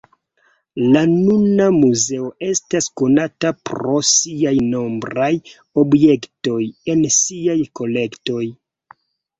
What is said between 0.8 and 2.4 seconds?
La nuna muzeo